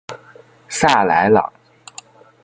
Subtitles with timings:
[0.67, 1.53] 萨莱朗。